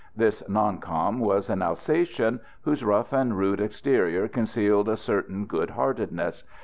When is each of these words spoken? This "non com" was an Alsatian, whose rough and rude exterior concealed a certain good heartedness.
This 0.15 0.41
"non 0.49 0.79
com" 0.79 1.19
was 1.19 1.47
an 1.47 1.61
Alsatian, 1.61 2.39
whose 2.63 2.83
rough 2.83 3.13
and 3.13 3.37
rude 3.37 3.61
exterior 3.61 4.27
concealed 4.27 4.89
a 4.89 4.97
certain 4.97 5.45
good 5.45 5.69
heartedness. 5.69 6.43